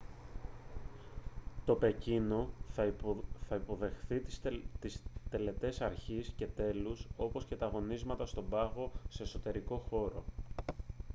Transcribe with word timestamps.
το 1.65 1.75
πεκίνο 1.75 2.49
θα 3.47 3.55
υποδεχθεί 3.55 4.19
τις 4.79 5.01
τελετές 5.29 5.81
αρχής 5.81 6.31
και 6.35 6.45
τέλους 6.45 7.07
όπως 7.17 7.45
και 7.45 7.55
τα 7.55 7.65
αγωνίσματα 7.65 8.25
στον 8.25 8.49
πάγο 8.49 8.91
σε 9.09 9.23
εσωτερικό 9.23 9.77
χώρο 9.89 10.23